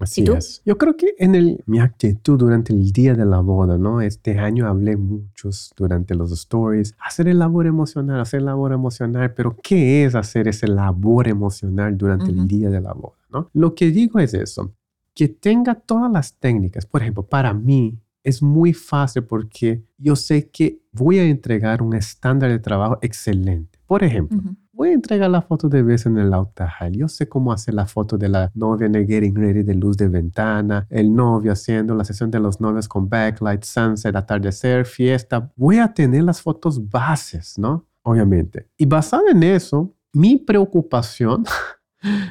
[0.00, 0.62] Así es.
[0.64, 4.00] Yo creo que en el, mi actitud durante el día de la boda, ¿no?
[4.00, 6.94] Este año hablé muchos durante los stories.
[6.98, 9.34] Hacer el labor emocional, hacer labor emocional.
[9.34, 13.50] Pero ¿qué es hacer ese labor emocional durante el día de la boda, ¿no?
[13.52, 14.72] Lo que digo es eso.
[15.14, 16.86] Que tenga todas las técnicas.
[16.86, 21.94] Por ejemplo, para mí es muy fácil porque yo sé que voy a entregar un
[21.94, 23.78] estándar de trabajo excelente.
[23.86, 24.38] Por ejemplo,
[24.80, 26.90] voy a entregar la foto de beso en el altar.
[26.92, 29.98] Yo sé cómo hacer la foto de la novia en el getting ready de luz
[29.98, 35.52] de ventana, el novio haciendo la sesión de los novios con backlight, sunset, atardecer, fiesta.
[35.54, 37.84] Voy a tener las fotos bases, ¿no?
[38.04, 38.70] Obviamente.
[38.78, 41.44] Y basado en eso, mi preocupación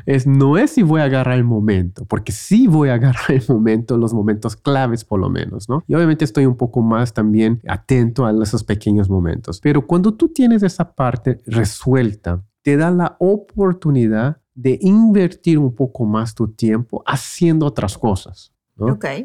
[0.05, 3.43] es no es si voy a agarrar el momento, porque sí voy a agarrar el
[3.47, 5.83] momento, los momentos claves por lo menos, ¿no?
[5.87, 9.59] Y obviamente estoy un poco más también atento a esos pequeños momentos.
[9.61, 16.05] Pero cuando tú tienes esa parte resuelta, te da la oportunidad de invertir un poco
[16.05, 18.53] más tu tiempo haciendo otras cosas.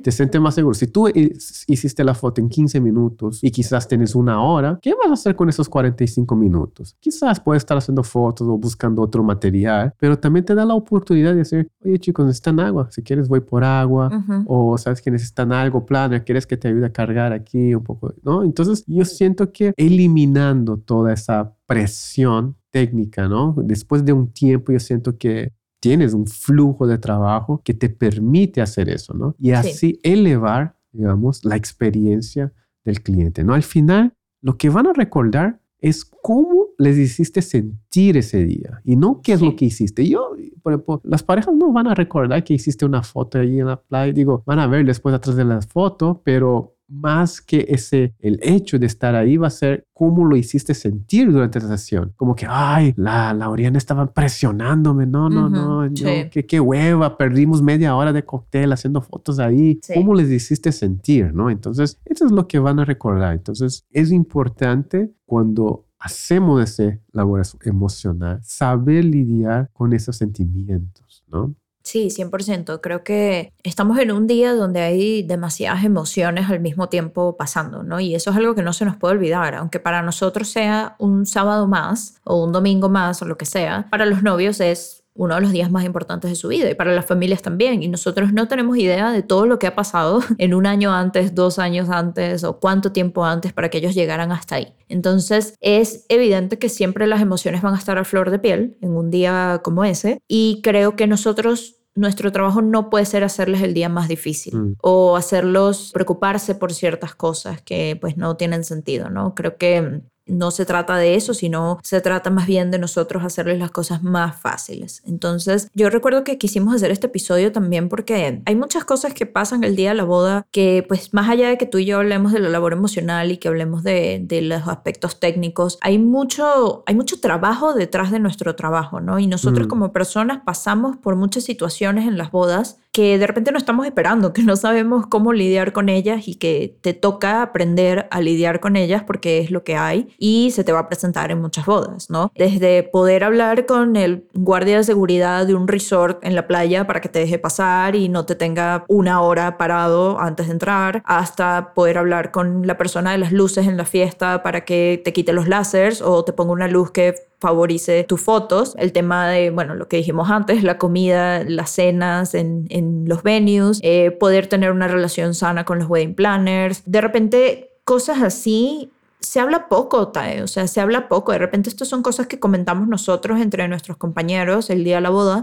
[0.02, 0.74] Te sientes más seguro.
[0.74, 5.08] Si tú hiciste la foto en 15 minutos y quizás tienes una hora, ¿qué vas
[5.08, 6.96] a hacer con esos 45 minutos?
[7.00, 11.30] Quizás puedes estar haciendo fotos o buscando otro material, pero también te da la oportunidad
[11.32, 12.88] de decir, oye chicos, necesitan agua.
[12.90, 14.10] Si quieres voy por agua
[14.46, 18.12] o sabes que necesitan algo, plano, quieres que te ayude a cargar aquí un poco,
[18.22, 18.42] ¿no?
[18.42, 23.54] Entonces yo siento que eliminando toda esa presión técnica, ¿no?
[23.56, 25.52] Después de un tiempo yo siento que
[25.84, 29.36] tienes un flujo de trabajo que te permite hacer eso, ¿no?
[29.38, 32.54] Y así elevar, digamos, la experiencia
[32.86, 33.52] del cliente, ¿no?
[33.52, 38.96] Al final, lo que van a recordar es cómo les hiciste sentir ese día y
[38.96, 40.08] no qué es lo que hiciste.
[40.08, 40.30] Yo,
[40.62, 43.82] por ejemplo, las parejas no van a recordar que hiciste una foto allí en la
[43.82, 48.38] playa, digo, van a ver después atrás de la foto, pero más que ese, el
[48.42, 52.12] hecho de estar ahí va a ser cómo lo hiciste sentir durante la sesión.
[52.16, 55.06] Como que, ay, la, la Oriana estaba presionándome.
[55.06, 59.80] No, no, no, qué, qué, hueva, perdimos media hora de cóctel haciendo fotos ahí.
[59.94, 61.32] ¿Cómo les hiciste sentir?
[61.32, 61.50] ¿no?
[61.50, 63.34] Entonces, eso es lo que van a recordar.
[63.34, 71.54] Entonces, es importante cuando hacemos ese labor emocional, saber lidiar con esos sentimientos, ¿no?
[71.84, 72.80] Sí, 100%.
[72.80, 78.00] Creo que estamos en un día donde hay demasiadas emociones al mismo tiempo pasando, ¿no?
[78.00, 81.26] Y eso es algo que no se nos puede olvidar, aunque para nosotros sea un
[81.26, 85.36] sábado más o un domingo más o lo que sea, para los novios es uno
[85.36, 87.82] de los días más importantes de su vida y para las familias también.
[87.82, 91.34] Y nosotros no tenemos idea de todo lo que ha pasado en un año antes,
[91.34, 94.74] dos años antes o cuánto tiempo antes para que ellos llegaran hasta ahí.
[94.88, 98.90] Entonces es evidente que siempre las emociones van a estar a flor de piel en
[98.96, 103.72] un día como ese y creo que nosotros nuestro trabajo no puede ser hacerles el
[103.72, 104.76] día más difícil mm.
[104.82, 109.34] o hacerlos preocuparse por ciertas cosas que pues no tienen sentido, ¿no?
[109.34, 113.58] Creo que no se trata de eso, sino se trata más bien de nosotros hacerles
[113.58, 115.02] las cosas más fáciles.
[115.06, 119.64] Entonces, yo recuerdo que quisimos hacer este episodio también porque hay muchas cosas que pasan
[119.64, 122.32] el día de la boda que, pues, más allá de que tú y yo hablemos
[122.32, 126.94] de la labor emocional y que hablemos de, de los aspectos técnicos, hay mucho, hay
[126.94, 129.18] mucho trabajo detrás de nuestro trabajo, ¿no?
[129.18, 129.70] Y nosotros mm.
[129.70, 134.32] como personas pasamos por muchas situaciones en las bodas que de repente no estamos esperando,
[134.32, 138.76] que no sabemos cómo lidiar con ellas y que te toca aprender a lidiar con
[138.76, 142.08] ellas porque es lo que hay y se te va a presentar en muchas bodas,
[142.08, 142.30] ¿no?
[142.36, 147.00] Desde poder hablar con el guardia de seguridad de un resort en la playa para
[147.00, 151.74] que te deje pasar y no te tenga una hora parado antes de entrar, hasta
[151.74, 155.32] poder hablar con la persona de las luces en la fiesta para que te quite
[155.32, 158.74] los láseres o te ponga una luz que favorice tus fotos.
[158.78, 163.22] El tema de, bueno, lo que dijimos antes, la comida, las cenas en, en los
[163.22, 166.82] venues, eh, poder tener una relación sana con los wedding planners.
[166.86, 171.32] De repente, cosas así se habla poco, Tae, o sea, se habla poco.
[171.32, 175.10] De repente, estas son cosas que comentamos nosotros entre nuestros compañeros el día de la
[175.10, 175.42] boda,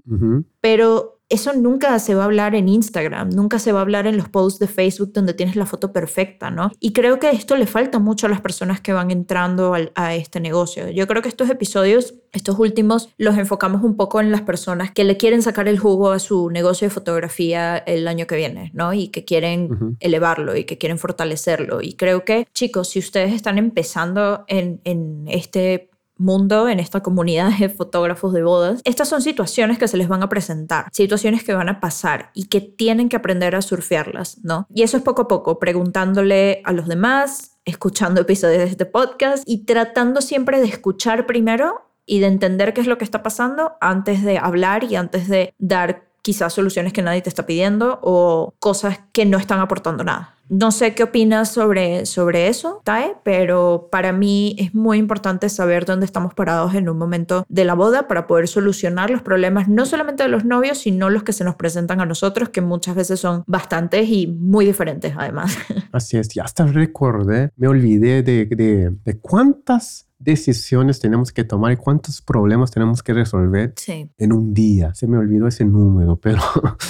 [0.59, 4.17] pero eso nunca se va a hablar en Instagram, nunca se va a hablar en
[4.17, 6.71] los posts de Facebook donde tienes la foto perfecta, ¿no?
[6.79, 10.39] Y creo que esto le falta mucho a las personas que van entrando a este
[10.39, 10.89] negocio.
[10.89, 15.03] Yo creo que estos episodios, estos últimos, los enfocamos un poco en las personas que
[15.03, 18.93] le quieren sacar el jugo a su negocio de fotografía el año que viene, ¿no?
[18.93, 21.81] Y que quieren elevarlo y que quieren fortalecerlo.
[21.81, 25.90] Y creo que, chicos, si ustedes están empezando en, en este
[26.21, 30.23] mundo, en esta comunidad de fotógrafos de bodas, estas son situaciones que se les van
[30.23, 34.67] a presentar, situaciones que van a pasar y que tienen que aprender a surfearlas, ¿no?
[34.73, 39.43] Y eso es poco a poco, preguntándole a los demás, escuchando episodios de este podcast
[39.45, 43.73] y tratando siempre de escuchar primero y de entender qué es lo que está pasando
[43.79, 48.53] antes de hablar y antes de dar quizás soluciones que nadie te está pidiendo o
[48.59, 50.35] cosas que no están aportando nada.
[50.51, 55.85] No sé qué opinas sobre, sobre eso, Tae, pero para mí es muy importante saber
[55.85, 59.85] dónde estamos parados en un momento de la boda para poder solucionar los problemas, no
[59.85, 63.21] solamente de los novios, sino los que se nos presentan a nosotros, que muchas veces
[63.21, 65.57] son bastantes y muy diferentes además.
[65.93, 71.71] Así es, ya hasta recordé, me olvidé de, de, de cuántas decisiones tenemos que tomar
[71.71, 74.93] y cuántos problemas tenemos que resolver en un día.
[74.93, 76.41] Se me olvidó ese número, pero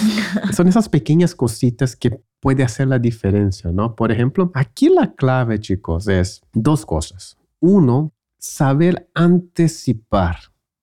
[0.54, 3.96] son esas pequeñas cositas que puede hacer la diferencia, ¿no?
[3.96, 7.38] Por ejemplo, aquí la clave, chicos, es dos cosas.
[7.60, 10.38] Uno, saber anticipar,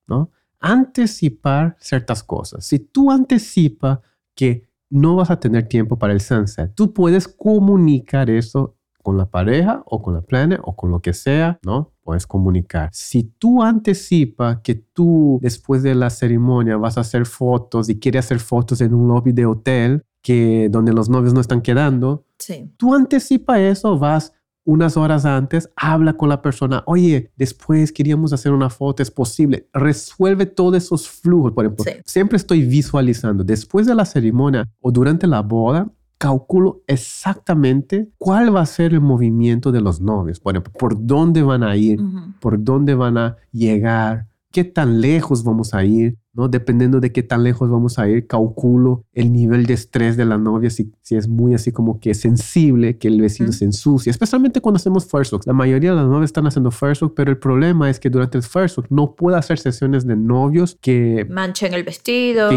[0.06, 0.30] ¿no?
[0.60, 2.64] Anticipar ciertas cosas.
[2.64, 3.98] Si tú anticipas
[4.34, 8.77] que no vas a tener tiempo para el sunset, tú puedes comunicar eso
[9.08, 11.94] con la pareja o con la planner o con lo que sea, ¿no?
[12.02, 12.90] Puedes comunicar.
[12.92, 18.26] Si tú anticipas que tú después de la ceremonia vas a hacer fotos y quieres
[18.26, 22.70] hacer fotos en un lobby de hotel que donde los novios no están quedando, sí.
[22.76, 24.34] tú anticipa eso, vas
[24.66, 29.70] unas horas antes, habla con la persona, oye, después queríamos hacer una foto, es posible,
[29.72, 31.86] resuelve todos esos flujos, por ejemplo.
[32.04, 38.62] Siempre estoy visualizando, después de la ceremonia o durante la boda, calculo exactamente cuál va
[38.62, 42.00] a ser el movimiento de los novios, por ejemplo, por dónde van a ir,
[42.40, 47.42] por dónde van a llegar, qué tan lejos vamos a ir, Dependiendo de qué tan
[47.42, 51.26] lejos vamos a ir, calculo el nivel de estrés de la novia, si, si es
[51.26, 55.46] muy así como que sensible, que el vestido se ensucia, especialmente cuando hacemos first looks.
[55.46, 58.38] La mayoría de las novias están haciendo first look, pero el problema es que durante
[58.38, 61.26] el first look no puedo hacer sesiones de novios que...
[61.28, 62.50] Manchen el vestido.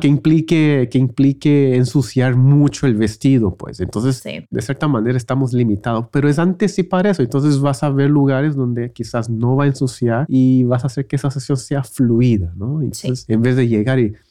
[0.00, 3.80] Que, implique, que implique ensuciar mucho el vestido, pues.
[3.80, 7.22] Entonces, de cierta manera estamos limitados, pero es anticipar eso.
[7.22, 11.06] Entonces vas a ver lugares donde quizás no va a ensuciar y vas a hacer
[11.06, 12.82] que esa sesión sea fluida, ¿no?
[12.82, 13.66] Entonces, en vez de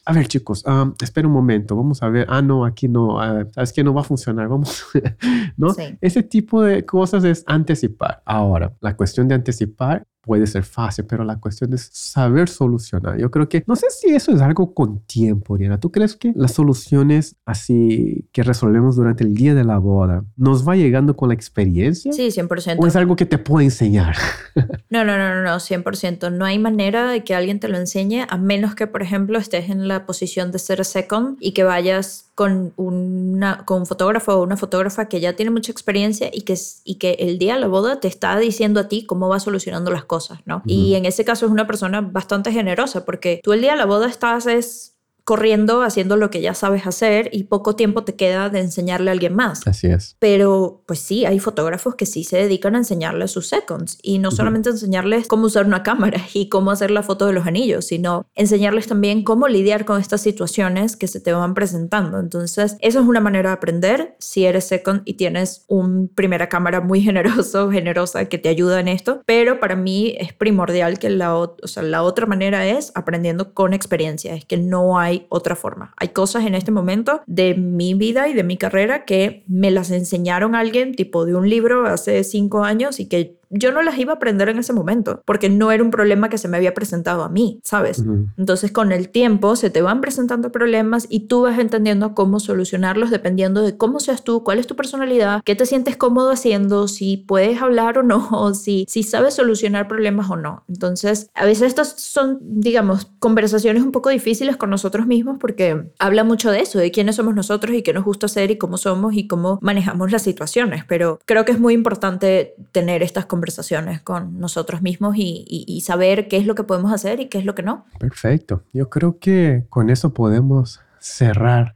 [0.04, 3.48] a ver chicos, um, espera un momento, vamos a ver, ah, no, aquí no, uh,
[3.52, 4.84] sabes que no va a funcionar, vamos,
[5.56, 5.74] ¿no?
[6.00, 8.22] Ese tipo de cosas es anticipar.
[8.24, 13.18] Ahora, la cuestión de anticipar puede ser fácil, pero la cuestión es saber solucionar.
[13.18, 15.80] Yo creo que, no sé si eso es algo con tiempo, Diana.
[15.80, 20.66] ¿Tú crees que las soluciones así que resolvemos durante el día de la boda nos
[20.66, 22.12] va llegando con la experiencia?
[22.12, 22.76] Sí, 100%.
[22.78, 24.16] ¿O es algo que te puede enseñar?
[24.90, 26.32] no, no, no, no, 100%.
[26.32, 29.70] No hay manera de que alguien te lo enseñe a menos que, por ejemplo, estés
[29.70, 34.42] en la posición de ser second y que vayas con, una, con un fotógrafo o
[34.42, 37.68] una fotógrafa que ya tiene mucha experiencia y que, y que el día de la
[37.68, 40.62] boda te está diciendo a ti cómo va solucionando las cosas, ¿no?
[40.66, 43.86] Y en ese caso es una persona bastante generosa porque tú el día de la
[43.86, 44.91] boda estás es
[45.24, 49.12] corriendo haciendo lo que ya sabes hacer y poco tiempo te queda de enseñarle a
[49.12, 49.66] alguien más.
[49.66, 50.16] Así es.
[50.18, 54.18] Pero pues sí, hay fotógrafos que sí se dedican a enseñarle a sus seconds y
[54.18, 57.86] no solamente enseñarles cómo usar una cámara y cómo hacer la foto de los anillos,
[57.86, 62.18] sino enseñarles también cómo lidiar con estas situaciones que se te van presentando.
[62.18, 66.80] Entonces, eso es una manera de aprender si eres second y tienes un primera cámara
[66.80, 71.36] muy generoso, generosa que te ayuda en esto, pero para mí es primordial que la,
[71.36, 75.94] o sea, la otra manera es aprendiendo con experiencia, es que no hay otra forma.
[75.96, 79.90] Hay cosas en este momento de mi vida y de mi carrera que me las
[79.90, 84.14] enseñaron alguien tipo de un libro hace cinco años y que yo no las iba
[84.14, 87.22] a aprender en ese momento, porque no era un problema que se me había presentado
[87.22, 88.02] a mí, ¿sabes?
[88.38, 93.10] Entonces con el tiempo se te van presentando problemas y tú vas entendiendo cómo solucionarlos
[93.10, 97.18] dependiendo de cómo seas tú, cuál es tu personalidad, qué te sientes cómodo haciendo, si
[97.18, 100.64] puedes hablar o no, o si, si sabes solucionar problemas o no.
[100.68, 106.24] Entonces, a veces estas son, digamos, conversaciones un poco difíciles con nosotros mismos porque habla
[106.24, 109.14] mucho de eso, de quiénes somos nosotros y qué nos gusta hacer y cómo somos
[109.14, 114.00] y cómo manejamos las situaciones, pero creo que es muy importante tener estas conversaciones conversaciones
[114.00, 117.56] con nosotros mismos y, saber qué es lo que podemos hacer y qué es lo
[117.56, 117.86] que no.
[117.98, 118.62] Perfecto.
[118.72, 121.74] Yo creo que con eso podemos cerrar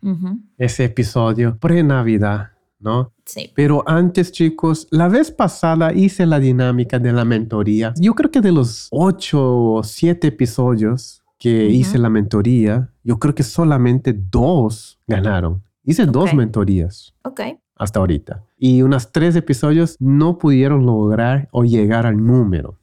[0.59, 3.13] ese episodio pre-Navidad, ¿no?
[3.25, 3.51] Sí.
[3.57, 7.93] Pero antes, chicos, la vez pasada hice la dinámica de la mentoría.
[7.97, 13.35] Yo creo que de los ocho o siete episodios que hice la mentoría, yo creo
[13.35, 15.66] que solamente dos ganaron.
[15.87, 17.15] Hice dos mentorías.
[17.23, 17.41] Ok
[17.77, 18.45] hasta ahorita.
[18.57, 22.79] Y unos tres episodios no pudieron lograr o llegar al número.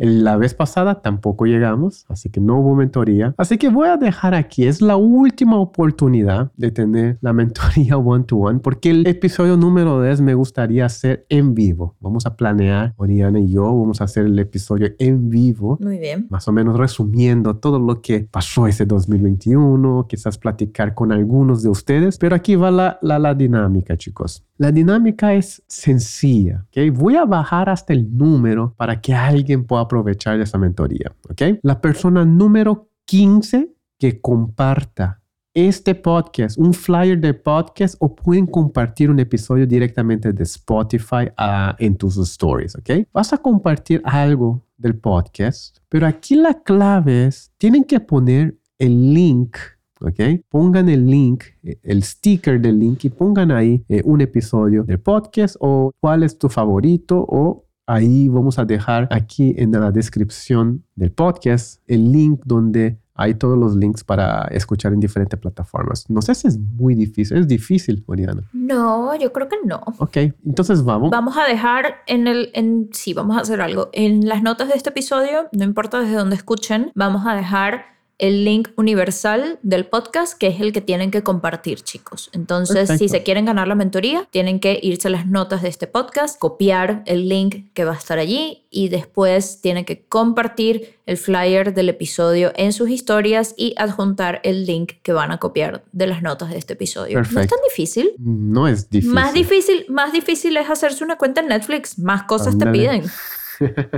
[0.00, 3.34] La vez pasada tampoco llegamos, así que no hubo mentoría.
[3.38, 8.58] Así que voy a dejar aquí, es la última oportunidad de tener la mentoría one-to-one,
[8.58, 11.96] porque el episodio número 10 me gustaría hacer en vivo.
[12.00, 15.78] Vamos a planear, Oriana y yo, vamos a hacer el episodio en vivo.
[15.80, 16.26] Muy bien.
[16.30, 21.68] Más o menos resumiendo todo lo que pasó ese 2021, quizás platicar con algunos de
[21.68, 24.47] ustedes, pero aquí va la, la, la dinámica, chicos.
[24.58, 26.92] La dinámica es sencilla, ¿ok?
[26.92, 31.60] Voy a bajar hasta el número para que alguien pueda aprovechar esa mentoría, ¿ok?
[31.62, 35.22] La persona número 15 que comparta
[35.54, 41.76] este podcast, un flyer de podcast o pueden compartir un episodio directamente de Spotify ah,
[41.78, 43.06] en tus stories, ¿ok?
[43.12, 49.14] Vas a compartir algo del podcast, pero aquí la clave es, tienen que poner el
[49.14, 49.56] link
[50.00, 50.42] ¿ok?
[50.48, 55.00] Pongan el link, eh, el sticker del link y pongan ahí eh, un episodio del
[55.00, 60.84] podcast o cuál es tu favorito o ahí vamos a dejar aquí en la descripción
[60.94, 66.08] del podcast el link donde hay todos los links para escuchar en diferentes plataformas.
[66.08, 67.38] No sé si es muy difícil.
[67.38, 68.44] ¿Es difícil, Oriana?
[68.52, 69.82] No, yo creo que no.
[69.98, 71.10] Ok, entonces vamos.
[71.10, 72.50] Vamos a dejar en el...
[72.54, 73.90] En, sí, vamos a hacer algo.
[73.92, 78.44] En las notas de este episodio, no importa desde dónde escuchen, vamos a dejar el
[78.44, 82.30] link universal del podcast, que es el que tienen que compartir, chicos.
[82.32, 85.86] Entonces, si se quieren ganar la mentoría, tienen que irse a las notas de este
[85.86, 91.16] podcast, copiar el link que va a estar allí y después tienen que compartir el
[91.16, 96.06] flyer del episodio en sus historias y adjuntar el link que van a copiar de
[96.06, 97.18] las notas de este episodio.
[97.18, 98.12] No es tan difícil.
[98.18, 99.14] No es difícil.
[99.14, 101.98] Más difícil, más difícil es hacerse una cuenta en Netflix.
[101.98, 103.04] Más cosas te piden.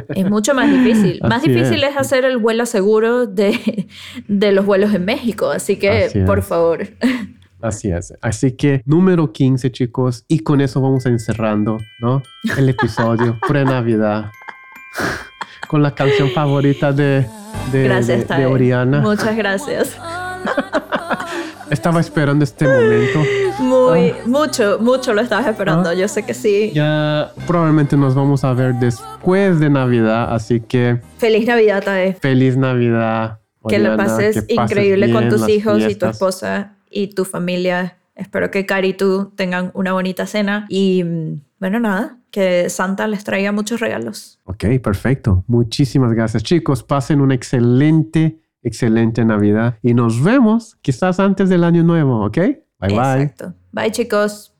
[0.09, 1.21] Es mucho más difícil.
[1.29, 1.97] más difícil es.
[1.97, 3.89] hacer el vuelo seguro de,
[4.29, 5.51] de los vuelos en México.
[5.51, 6.87] Así que, por favor.
[7.61, 8.15] Así es.
[8.21, 10.25] Así que número 15, chicos.
[10.29, 12.23] Y con eso vamos encerrando, ¿no?
[12.57, 14.31] El episodio pre-Navidad.
[15.69, 17.27] con la canción favorita de,
[17.71, 19.01] de, de Oriana.
[19.01, 19.97] Muchas gracias.
[21.71, 23.21] Estaba esperando este momento.
[23.61, 24.17] Muy, ah.
[24.27, 25.91] mucho, mucho lo estabas esperando.
[25.91, 25.95] Ah.
[25.95, 26.73] Yo sé que sí.
[26.75, 31.01] Ya probablemente nos vamos a ver después de Navidad, así que.
[31.19, 32.15] Feliz Navidad, Tae.
[32.15, 33.39] Feliz Navidad.
[33.69, 37.99] que la pases, increíble con tus hijos y tu esposa y tu familia.
[38.17, 41.05] Espero que Cari y tú tengan una bonita cena y
[41.61, 44.41] bueno, nada, que Santa les traiga muchos regalos.
[44.45, 45.45] Ok, perfecto.
[45.47, 46.43] Muchísimas gracias.
[46.43, 52.37] Chicos, pasen un excelente excelente Navidad y nos vemos quizás antes del año nuevo, ¿ok?
[52.37, 53.23] Bye bye.
[53.23, 53.55] Exacto.
[53.73, 54.55] Bye chicos.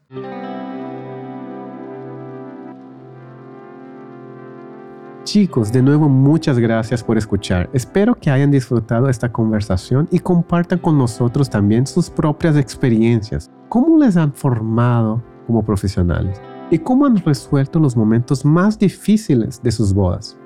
[5.25, 7.69] Chicos, de nuevo muchas gracias por escuchar.
[7.73, 13.51] Espero que hayan disfrutado esta conversación y compartan con nosotros también sus propias experiencias.
[13.69, 16.41] ¿Cómo les han formado como profesionales?
[16.71, 20.40] ¿Y cómo han resuelto los momentos más difíciles de sus bodas?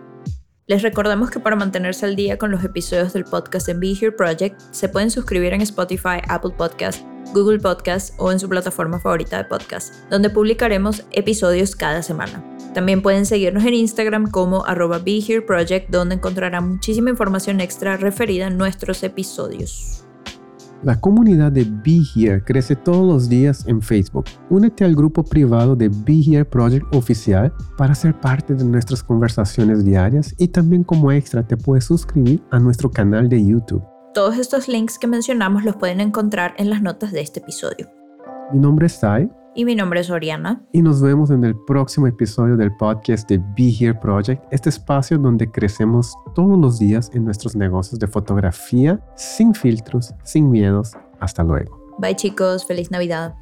[0.67, 4.13] Les recordamos que para mantenerse al día con los episodios del podcast en Be Here
[4.13, 7.05] Project, se pueden suscribir en Spotify, Apple Podcast,
[7.35, 12.43] Google Podcast o en su plataforma favorita de podcast, donde publicaremos episodios cada semana.
[12.73, 17.99] También pueden seguirnos en Instagram como arroba Be Here Project, donde encontrarán muchísima información extra
[17.99, 20.04] referida a nuestros episodios.
[20.85, 24.27] La comunidad de Be Here crece todos los días en Facebook.
[24.51, 29.83] Únete al grupo privado de Be Here Project oficial para ser parte de nuestras conversaciones
[29.83, 33.83] diarias y también como extra te puedes suscribir a nuestro canal de YouTube.
[34.13, 37.89] Todos estos links que mencionamos los pueden encontrar en las notas de este episodio.
[38.53, 39.31] Mi nombre es Sai.
[39.57, 40.65] Y mi nombre es Oriana.
[40.73, 45.17] Y nos vemos en el próximo episodio del podcast de Be Here Project, este espacio
[45.17, 50.95] donde crecemos todos los días en nuestros negocios de fotografía, sin filtros, sin miedos.
[51.21, 51.81] Hasta luego.
[51.99, 53.35] Bye chicos, feliz Navidad.